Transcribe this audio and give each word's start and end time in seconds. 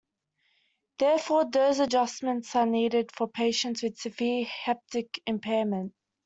Therefore, 0.97 1.45
dose 1.45 1.77
adjustments 1.77 2.55
are 2.55 2.65
needed 2.65 3.11
for 3.15 3.27
patients 3.27 3.83
with 3.83 3.99
severe 3.99 4.47
hepatic 4.63 5.21
impairment. 5.27 5.93